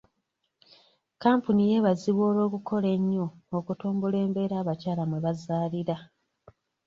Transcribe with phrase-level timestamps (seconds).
[1.21, 3.25] Kampuni yeebazibwa olw'okukola ennyo
[3.57, 5.97] okutumbula embeera abakyala mwe bazaalira.